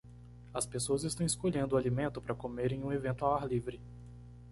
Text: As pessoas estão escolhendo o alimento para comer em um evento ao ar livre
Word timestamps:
As 0.51 0.65
pessoas 0.65 1.03
estão 1.03 1.23
escolhendo 1.23 1.75
o 1.75 1.77
alimento 1.77 2.19
para 2.19 2.33
comer 2.33 2.71
em 2.71 2.83
um 2.83 2.91
evento 2.91 3.23
ao 3.23 3.35
ar 3.35 3.47
livre 3.47 3.79